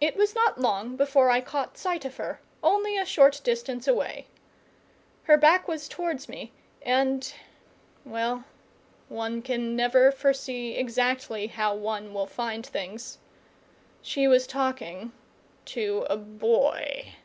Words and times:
It 0.00 0.16
was 0.16 0.34
not 0.34 0.58
long 0.58 0.96
before 0.96 1.28
I 1.28 1.42
caught 1.42 1.76
sight 1.76 2.06
of 2.06 2.16
her, 2.16 2.40
only 2.62 2.96
a 2.96 3.04
short 3.04 3.42
distance 3.44 3.86
away. 3.86 4.26
Her 5.24 5.36
back 5.36 5.68
was 5.68 5.86
towards 5.86 6.30
me 6.30 6.52
and 6.80 7.30
well, 8.02 8.44
one 9.10 9.42
can 9.42 9.76
never 9.76 10.10
foresee 10.12 10.76
exactly 10.76 11.48
how 11.48 11.74
one 11.74 12.14
will 12.14 12.24
find 12.26 12.64
things 12.64 13.18
she 14.00 14.26
was 14.26 14.46
talking 14.46 15.12
to 15.66 16.06
a 16.08 16.16
Boy. 16.16 17.16